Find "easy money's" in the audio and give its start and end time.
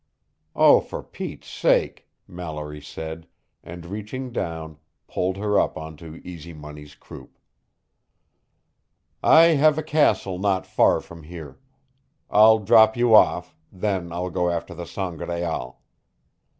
6.23-6.95